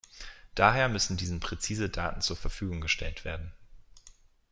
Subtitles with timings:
[0.55, 3.53] Daher müssen diesen präzise Daten zur Verfügung gestellt werden.